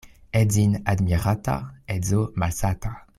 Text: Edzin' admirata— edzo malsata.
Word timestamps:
Edzin' 0.39 0.77
admirata— 0.93 1.57
edzo 1.97 2.25
malsata. 2.45 2.95